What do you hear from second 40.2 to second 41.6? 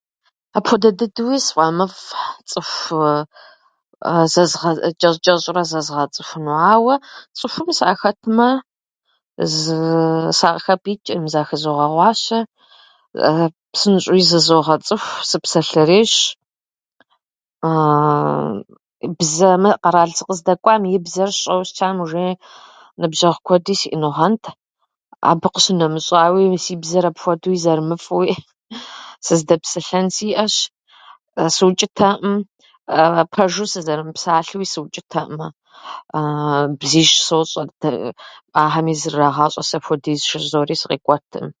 жызори сыкъикӏуэтӏым.